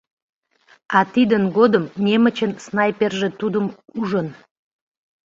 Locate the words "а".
0.97-0.99